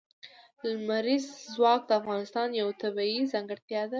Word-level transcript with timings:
لمریز 0.69 1.25
ځواک 1.53 1.81
د 1.87 1.91
افغانستان 2.01 2.47
یوه 2.61 2.73
طبیعي 2.83 3.21
ځانګړتیا 3.33 3.81
ده. 3.85 3.89